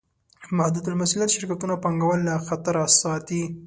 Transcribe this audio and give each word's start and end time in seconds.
محدودالمسوولیت 0.57 1.31
شرکتونه 1.35 1.75
پانګهوال 1.83 2.19
له 2.27 2.35
خطره 2.47 2.83
ساتي. 3.01 3.43